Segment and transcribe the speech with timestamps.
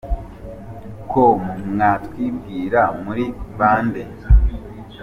[1.11, 1.41] com:
[1.71, 3.25] Mwatwibwira, muri
[3.57, 4.03] bande?.